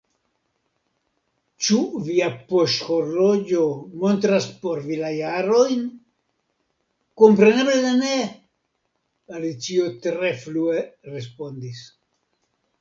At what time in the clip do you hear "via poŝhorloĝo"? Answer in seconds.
2.05-3.65